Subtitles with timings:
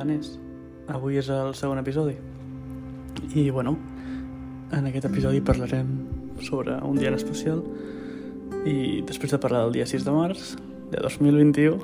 [0.00, 0.36] Anés.
[0.88, 2.16] Avui és el segon episodi.
[3.34, 3.76] I, bueno,
[4.72, 5.90] en aquest episodi parlarem
[6.44, 7.62] sobre un dia en especial
[8.68, 10.54] i després de parlar del dia 6 de març
[10.92, 11.78] de 2021,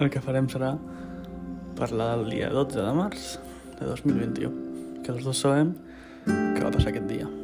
[0.00, 0.74] el que farem serà
[1.78, 3.34] parlar del dia 12 de març
[3.78, 5.74] de 2021, que els dos sabem
[6.26, 7.37] què va passar aquest dia.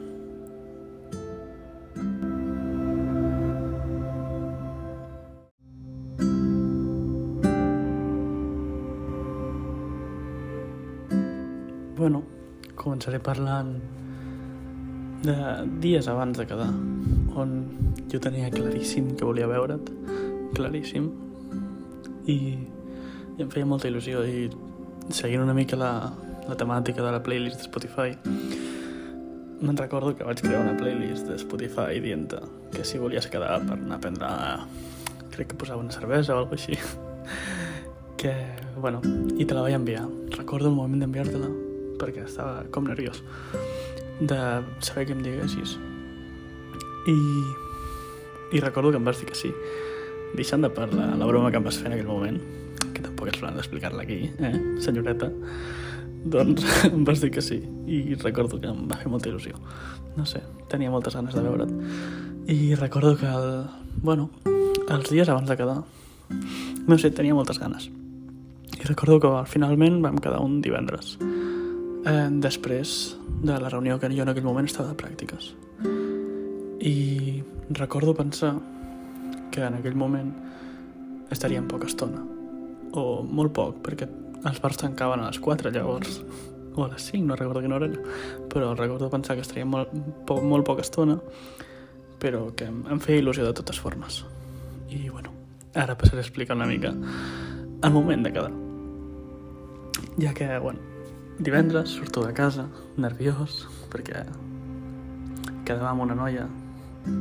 [11.94, 12.24] Bueno,
[12.74, 13.76] començaré parlant
[15.22, 15.34] de
[15.78, 16.72] dies abans de quedar,
[17.38, 17.52] on
[18.10, 19.92] jo tenia claríssim que volia veure't,
[20.56, 21.06] claríssim,
[22.26, 22.36] i,
[23.38, 24.48] i em feia molta il·lusió, i
[25.14, 25.92] seguint una mica la,
[26.48, 28.10] la temàtica de la playlist de Spotify,
[29.62, 32.34] me'n recordo que vaig crear una playlist de Spotify dient
[32.74, 34.32] que si volies quedar per anar a prendre,
[35.36, 36.74] crec que posava una cervesa o alguna així,
[38.20, 38.34] que,
[38.80, 38.98] bueno,
[39.38, 40.08] i te la vaig enviar.
[40.34, 41.63] Recordo el moment d'enviar-te-la
[42.00, 43.22] perquè estava com nerviós
[44.20, 44.38] de
[44.80, 45.78] saber que em diguessis.
[47.06, 47.16] I,
[48.52, 49.52] i recordo que em vas dir que sí.
[50.34, 52.38] Deixant de parlar la broma que em vas fer en aquell moment,
[52.94, 55.30] que tampoc és plan d'explicar-la aquí, eh, senyoreta,
[56.24, 57.60] doncs em vas dir que sí.
[57.86, 59.58] I recordo que em va fer molta il·lusió.
[60.16, 61.74] No sé, tenia moltes ganes de veure't.
[62.50, 63.66] I recordo que, el,
[64.02, 64.30] bueno,
[64.88, 65.82] els dies abans de quedar,
[66.86, 67.90] no sé, tenia moltes ganes.
[68.74, 71.16] I recordo que finalment vam quedar un divendres
[72.04, 75.52] eh, després de la reunió que jo en aquell moment estava de pràctiques.
[76.84, 78.54] I recordo pensar
[79.50, 80.32] que en aquell moment
[81.32, 82.20] estaríem poca estona,
[82.92, 84.08] o molt poc, perquè
[84.44, 86.20] els bars tancaven a les 4 llavors,
[86.74, 88.02] o a les 5, no recordo quina hora era,
[88.50, 89.94] però recordo pensar que estaríem molt,
[90.26, 91.18] po molt poca estona,
[92.20, 94.24] però que em, em feia il·lusió de totes formes.
[94.90, 95.32] I bueno,
[95.74, 98.52] ara passaré a explicar una mica el moment de quedar.
[100.20, 100.93] Ja que, bueno,
[101.38, 104.20] Divendres surto de casa, nerviós, perquè
[105.66, 106.44] quedava amb una noia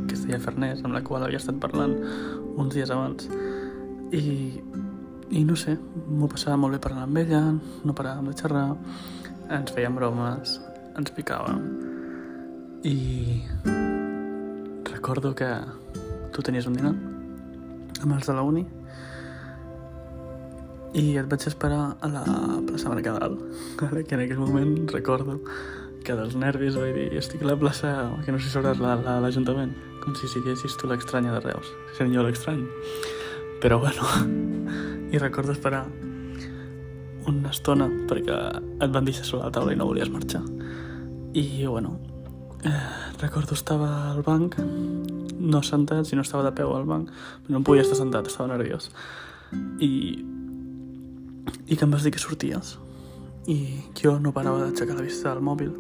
[0.08, 1.96] que es deia Farners, amb la qual havia estat parlant
[2.62, 3.26] uns dies abans.
[4.14, 4.62] I,
[5.34, 5.74] i no sé,
[6.06, 7.42] m'ho passava molt bé parlant amb ella,
[7.82, 8.68] no paràvem de xerrar,
[9.50, 10.60] ens fèiem bromes,
[10.94, 11.66] ens picàvem.
[12.86, 13.42] I
[14.94, 15.50] recordo que
[16.36, 16.94] tu tenies un dinar
[18.04, 18.68] amb els de la uni
[20.94, 22.24] i et vaig esperar a la
[22.68, 23.38] plaça Mercadal,
[23.80, 25.40] que en aquell moment recordo
[26.04, 27.90] que dels nervis vaig dir estic a la plaça,
[28.26, 32.14] que no sé si sabràs, l'Ajuntament, la, com si siguessis tu l'estranya de Reus, sent
[32.14, 32.66] jo l'estrany.
[33.64, 34.06] Però bueno,
[35.14, 35.86] i recordo esperar
[37.32, 38.36] una estona perquè
[38.84, 40.44] et van deixar sobre la taula i no volies marxar.
[41.34, 41.96] I bueno,
[42.68, 44.60] eh, recordo estava al banc,
[45.40, 47.10] no sentat, sinó estava de peu al banc,
[47.50, 48.92] no podia estar sentat, estava nerviós.
[49.80, 49.90] I
[51.68, 52.78] i que em vas dir que sorties.
[53.48, 53.58] I
[54.00, 55.74] jo no parava d'aixecar la vista del mòbil,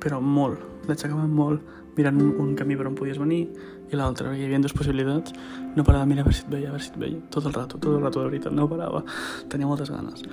[0.00, 1.64] però molt, l'aixecava molt,
[1.96, 3.46] mirant un, un camí per on podies venir
[3.90, 5.34] i l'altre, hi havia dues possibilitats,
[5.76, 7.46] no parava de mirar a veure si et veia, a veure si et veia, tot
[7.46, 9.04] el rato, tot el rato, de veritat, no parava,
[9.52, 10.24] tenia moltes ganes.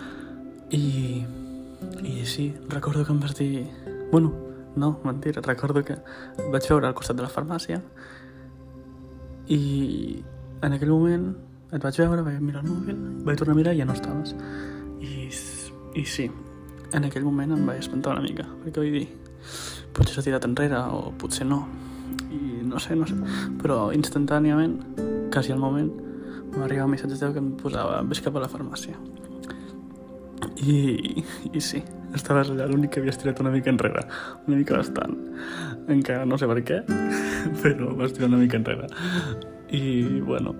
[0.73, 1.23] I,
[2.01, 3.67] i sí, recordo que em vas dir...
[4.11, 4.34] Bueno,
[4.75, 7.79] no, mentira, recordo que et vaig veure al costat de la farmàcia.
[9.53, 9.61] I
[10.63, 11.34] en aquell moment
[11.73, 14.35] et vaig veure, vaig mirar el mòbil, vaig tornar a mirar i ja no estaves.
[15.01, 15.29] I,
[16.00, 16.28] i sí,
[16.94, 19.07] en aquell moment em vaig espantar una mica, perquè vaig dir,
[19.95, 21.63] potser s'ha tirat enrere o potser no.
[22.34, 23.17] I no sé, no sé.
[23.61, 24.78] Però instantàniament,
[25.34, 25.89] quasi al moment,
[26.53, 28.97] m'arribava un missatge teu que em posava vés cap a la farmàcia.
[30.63, 31.81] I, i sí,
[32.16, 34.05] estaves allà l'únic que havies tirat una mica enrere,
[34.45, 35.17] una mica bastant.
[35.91, 36.84] Encara no sé per què,
[37.63, 38.91] però vas tirar una mica enrere.
[39.73, 40.53] I, bueno,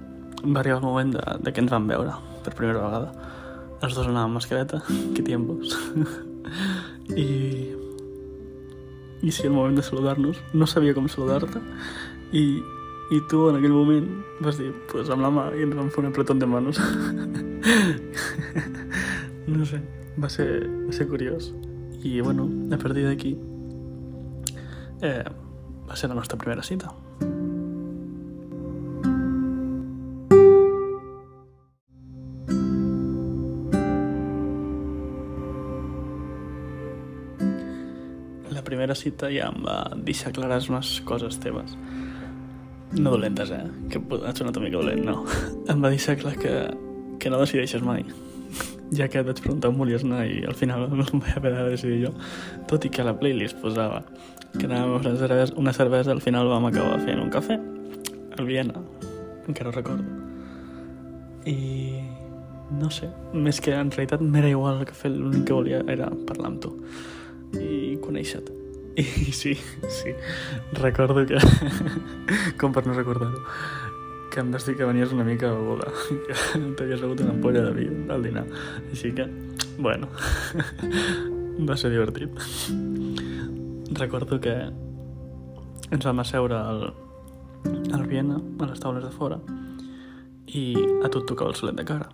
[0.44, 3.12] va arribar el moment de, de que ens vam veure per primera vegada.
[3.84, 4.82] Els dos anàvem mascareta,
[5.16, 5.76] que tiempos.
[7.26, 7.28] I,
[9.24, 11.62] I sí, el moment de saludar-nos, no sabia com saludar-te,
[12.36, 12.44] i,
[13.12, 14.08] i tu en aquell moment
[14.44, 16.80] vas dir, pues amb la mà, i ens un apretón de manos.
[19.48, 19.80] no sé,
[20.20, 21.54] va ser, va ser curiós.
[22.04, 23.38] I bueno, a partir d'aquí
[25.02, 25.24] eh,
[25.88, 26.92] va ser la nostra primera cita.
[38.64, 41.78] Primera cita ja em va deixar clares unes coses teves.
[42.94, 43.64] No dolentes, eh?
[43.90, 45.24] Que ha sonat una mica dolent, no.
[45.72, 46.54] Em va deixar clar que,
[47.20, 48.06] que no decideixes mai.
[48.94, 51.64] Ja que et vaig preguntar on volies anar i al final em vaig haver de
[51.72, 52.12] decidir jo.
[52.70, 54.04] Tot i que a la playlist posava
[54.54, 57.58] que anàvem a una cervesa, una cervesa al final vam acabar fent un cafè
[58.38, 58.84] al Viena.
[59.48, 60.06] Encara ho recordo.
[61.50, 62.04] I,
[62.78, 66.54] no sé, més que en realitat m'era igual el fer, l'únic que volia era parlar
[66.54, 66.76] amb tu
[67.60, 68.56] i conèixer-te.
[68.96, 69.56] I sí,
[69.90, 70.14] sí,
[70.78, 71.40] recordo que,
[72.62, 73.42] com per no recordar-ho,
[74.30, 75.90] que em vas dir que venies una mica beguda,
[76.28, 78.46] que t'havies begut una ampolla de vi al dinar.
[78.92, 79.26] Així que,
[79.80, 80.10] bueno,
[81.70, 82.38] va ser divertit.
[83.98, 84.56] Recordo que
[85.90, 86.88] ens vam asseure al,
[87.94, 89.42] al Viena, a les taules de fora,
[90.54, 92.12] i a tu et tocava el solet de cara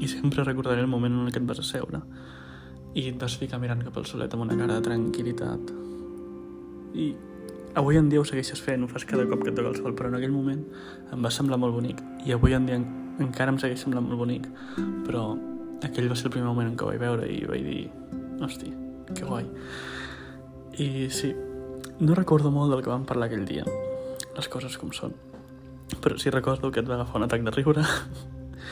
[0.00, 2.00] i sempre recordaré el moment en què et vas asseure
[2.94, 5.72] i et vas ficar mirant cap al solet amb una cara de tranquil·litat.
[6.94, 7.08] I
[7.74, 9.96] avui en dia ho segueixes fent, ho fas cada cop que et toca el sol
[9.98, 10.62] però en aquell moment
[11.12, 12.02] em va semblar molt bonic.
[12.26, 12.78] I avui en dia
[13.22, 14.46] encara em segueix semblant molt bonic.
[15.06, 15.26] Però
[15.84, 17.82] aquell va ser el primer moment en què ho vaig veure i vaig dir
[18.44, 18.70] hosti,
[19.10, 19.48] que guai.
[20.78, 21.32] I sí,
[22.00, 23.66] no recordo molt del que vam parlar aquell dia
[24.34, 25.14] les coses com són.
[26.02, 27.84] Però sí recordo que et va agafar un atac de riure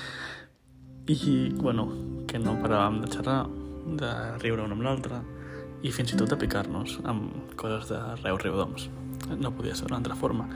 [1.13, 1.91] i, bueno,
[2.27, 3.45] que no paràvem de xerrar,
[3.87, 4.13] de
[4.43, 5.23] riure un amb l'altre
[5.83, 8.89] i fins i tot de picar-nos amb coses de reu riu d'oms.
[9.41, 10.47] No podia ser d'una altra forma.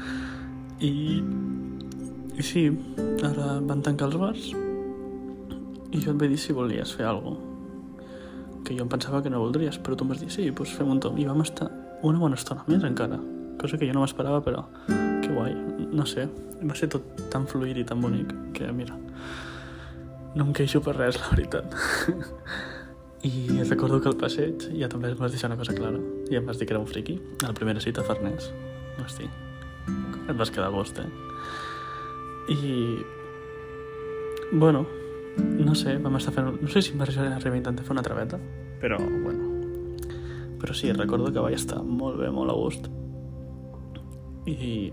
[0.80, 1.22] I,
[2.36, 2.68] I sí,
[3.26, 4.48] ara van tancar els bars
[5.96, 7.54] i jo et vaig dir si volies fer alguna
[8.66, 10.88] que jo em pensava que no voldries, però tu em vas dir sí, doncs fem
[10.90, 11.14] un tom.
[11.22, 11.68] I vam estar
[12.02, 13.20] una bona estona més encara,
[13.60, 14.64] cosa que jo no m'esperava, però
[15.22, 15.54] que guai,
[15.94, 16.26] no sé,
[16.58, 18.98] va ser tot tan fluid i tan bonic que mira,
[20.34, 21.78] no em queixo per res, la veritat.
[23.22, 25.98] I recordo que al passeig ja també em vas deixar una cosa clara.
[26.30, 27.16] I em vas dir que era un friqui.
[27.42, 28.50] A la primera cita Farners.
[29.02, 29.28] Hosti,
[30.28, 31.08] et vas quedar a gust, eh?
[32.52, 33.04] I...
[34.52, 34.86] Bueno,
[35.36, 36.60] no sé, vam estar fent...
[36.62, 38.38] No sé si em va arribar intentar fer una traveta,
[38.80, 39.52] però, bueno...
[40.56, 42.88] Però sí, recordo que vaig estar molt bé, molt a gust.
[44.48, 44.92] I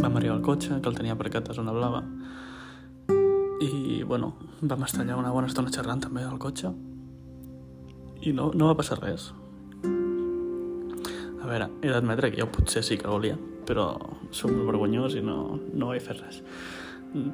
[0.00, 2.02] vam arribar al cotxe, que el tenia aparcat a zona blava,
[3.62, 6.72] i, bueno, vam estar allà una bona estona xerrant també al cotxe
[8.24, 9.30] i no, no va passar res.
[11.44, 13.36] A veure, he d'admetre que jo potser sí que volia,
[13.68, 13.92] però
[14.32, 16.40] sóc molt vergonyós i no, no vaig fer res.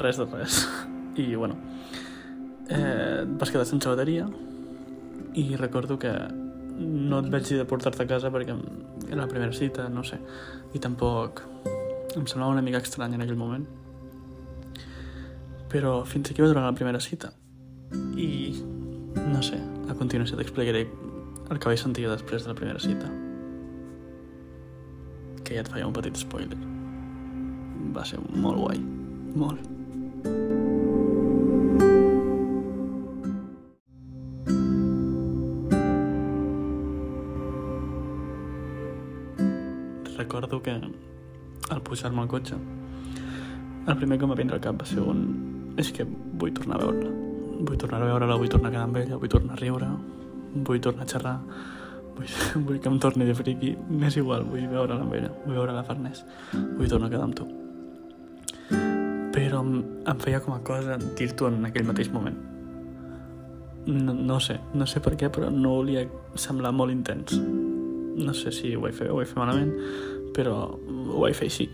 [0.03, 0.61] Res de res.
[1.21, 1.57] I, bueno,
[2.69, 4.29] eh, vas quedar sense bateria
[5.39, 6.13] i recordo que
[6.81, 8.57] no et vaig dir de portar-te a casa perquè
[9.11, 10.19] era la primera cita, no sé,
[10.75, 11.45] i tampoc
[12.17, 13.69] em semblava una mica estrany en aquell moment
[15.71, 17.31] però fins aquí va durar la primera cita.
[18.19, 18.31] I,
[19.31, 20.85] no sé, a continuació t'explicaré
[21.51, 23.11] el que vaig sentir després de la primera cita.
[25.45, 26.59] Que ja et faia un petit spoiler.
[27.95, 28.83] Va ser molt guai.
[29.35, 29.67] Molt.
[40.19, 40.77] Recordo que
[41.71, 42.59] al pujar-me al cotxe
[43.89, 45.25] el primer que em va vindre al cap va ser un
[45.81, 47.20] és que vull tornar a veure-la.
[47.61, 49.89] Vull tornar a veure-la, vull tornar a quedar amb ella, vull tornar a riure,
[50.67, 51.35] vull tornar a xerrar,
[52.17, 52.31] vull,
[52.67, 55.85] vull que em torni de friqui, m'és igual, vull veure-la amb ella, vull veure la
[55.87, 57.49] Farners, vull tornar a quedar amb tu.
[59.35, 59.75] Però em,
[60.25, 62.39] feia com a cosa dir-t'ho en aquell mateix moment.
[63.91, 66.05] No, no sé, no sé per què, però no volia
[66.39, 67.37] semblar molt intens.
[68.21, 69.73] No sé si ho vaig fer ho vaig fer malament,
[70.37, 71.69] però ho vaig fer així.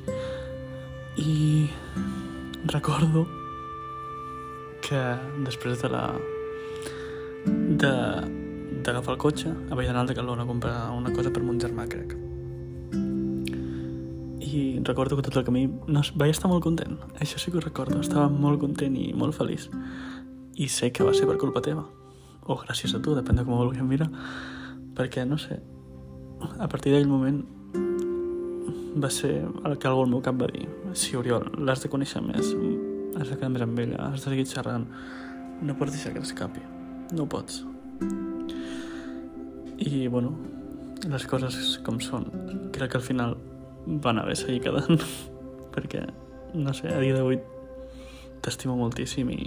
[1.17, 1.67] I
[2.71, 3.25] recordo
[4.87, 5.03] que
[5.43, 6.05] després de la
[7.83, 7.93] de
[8.87, 12.15] d'agafar el cotxe vaig anar al Decathlon a comprar una cosa per mon germà, crec.
[14.47, 17.01] I recordo que tot el camí no, vaig estar molt content.
[17.19, 17.99] Això sí que ho recordo.
[17.99, 19.67] Estava molt content i molt feliç.
[20.55, 21.83] I sé que va ser per culpa teva.
[22.47, 24.09] O gràcies a tu, depèn de com ho vulguem mirar.
[24.97, 25.59] Perquè, no sé,
[26.63, 27.43] a partir d'aquell moment
[29.03, 30.69] va ser el que algú al meu cap va dir.
[30.95, 32.55] Sí, Oriol, l'has de conèixer més
[33.17, 34.87] has de més amb ella, has de seguir xerrant.
[35.63, 36.63] No pots deixar que t'escapi.
[37.17, 37.63] No pots.
[39.79, 40.35] I, bueno,
[41.09, 42.29] les coses com són.
[42.75, 43.37] Crec que al final
[43.87, 45.01] van haver seguir quedant.
[45.77, 46.07] perquè,
[46.57, 47.39] no sé, a dia d'avui
[48.45, 49.43] t'estimo moltíssim i,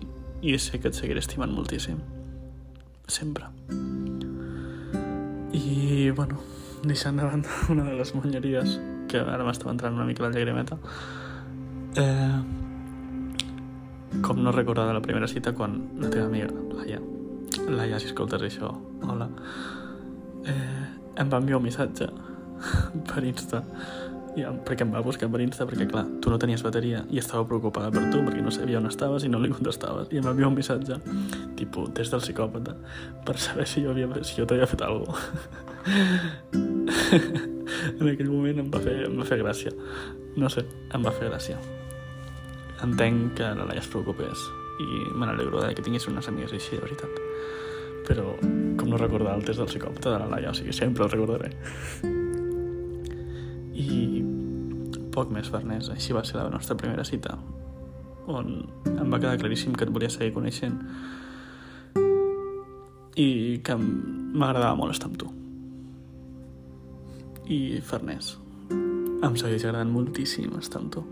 [0.46, 1.98] i sé que et seguiré estimant moltíssim.
[3.10, 3.50] Sempre.
[5.58, 6.38] I, bueno,
[6.84, 10.78] deixant de banda una de les monyeries que ara m'estava entrant una mica la llagrimeta
[11.98, 12.38] eh,
[14.22, 17.00] com no recordar de la primera cita quan la teva amiga, Laia,
[17.70, 18.72] Laia, si escoltes això,
[19.06, 19.30] hola,
[20.46, 20.86] eh,
[21.22, 22.08] em va enviar un missatge
[23.10, 23.64] per Insta.
[24.38, 27.48] I, perquè em va buscar per Insta perquè, clar, tu no tenies bateria i estava
[27.50, 30.12] preocupada per tu perquè no sabia on estaves i no li contestaves.
[30.14, 31.00] I em va enviar un missatge
[31.58, 32.78] tipus des del psicòpata
[33.26, 35.18] per saber si jo, havia, si jo t'havia fet alguna
[38.00, 39.74] en aquell moment em va, fer, em va fer gràcia.
[40.38, 41.58] No sé, em va fer gràcia
[42.86, 44.46] entenc que la Laia es preocupés
[44.80, 47.20] i me n'alegro que tingués unes amigues així, de veritat.
[48.08, 48.32] Però,
[48.80, 51.52] com no recordar el test del psicòpata de la Laia, o sigui, sempre el recordaré.
[53.76, 54.24] I
[55.14, 55.92] poc més, Farners.
[55.92, 57.36] Així va ser la nostra primera cita,
[58.30, 58.54] on
[58.94, 60.78] em va quedar claríssim que et volia seguir coneixent
[63.20, 65.32] i que m'agradava molt estar amb tu.
[67.50, 68.36] I Farners,
[68.72, 71.08] em segueix agradant moltíssim estar amb tu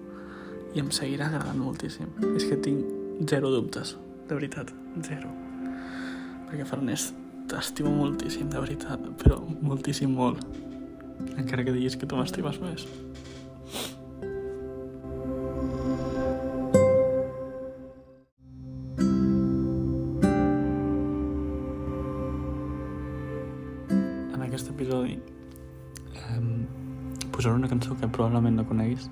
[0.76, 2.10] i em seguirà agradant moltíssim.
[2.36, 3.96] És que tinc zero dubtes,
[4.28, 4.74] de veritat,
[5.08, 5.32] zero.
[6.48, 7.12] Perquè Farners,
[7.48, 10.44] t'estimo moltíssim, de veritat, però moltíssim molt.
[11.38, 12.86] Encara que diguis que tu m'estimes més.
[24.36, 26.42] En aquest episodi eh,
[27.32, 29.10] posaré una cançó que probablement no coneguis,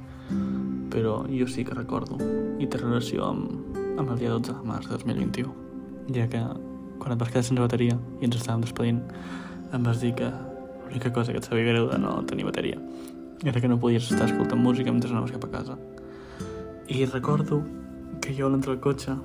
[0.95, 2.15] però jo sí que recordo
[2.55, 5.51] i té relació amb, amb el dia 12 de març de 2021,
[6.15, 6.39] ja que
[7.01, 9.03] quan et vas quedar sense bateria i ens estàvem despedint
[9.75, 10.31] em vas dir que
[10.85, 12.79] l'única cosa que et sabia greu de no tenir bateria
[13.43, 15.77] era que no podies estar escoltant música mentre anaves cap a casa.
[16.87, 17.63] I recordo
[18.21, 19.17] que jo a l'entrar al cotxe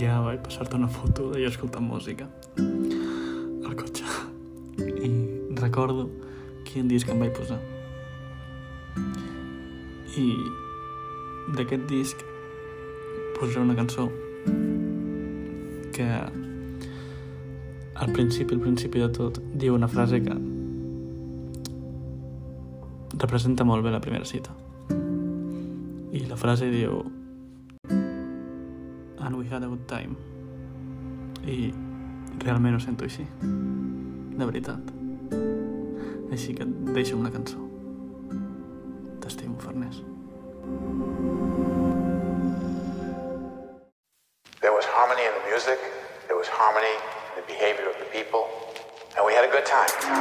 [0.00, 2.26] ja vaig passar-te una foto de escoltant música
[2.58, 4.04] al cotxe.
[5.06, 5.12] I
[5.62, 6.10] recordo
[6.66, 7.60] quin disc em vaig posar.
[10.16, 10.26] I
[11.56, 12.22] d'aquest disc
[13.38, 14.08] posaré una cançó
[15.92, 16.08] que
[18.02, 20.34] al principi, al principi de tot, diu una frase que
[23.22, 24.54] representa molt bé la primera cita.
[26.12, 27.02] I la frase diu
[29.22, 30.16] And we had a good time.
[31.46, 31.72] I
[32.42, 33.26] realment ho sento així.
[33.42, 34.92] De veritat.
[36.32, 37.60] Així que et deixo una cançó.
[39.22, 40.02] T'estimo, Farners.
[44.60, 45.78] There was harmony in the music,
[46.28, 46.94] there was harmony
[47.36, 48.48] in the behavior of the people,
[49.16, 50.12] and we had a good time.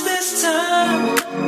[0.00, 1.41] This time.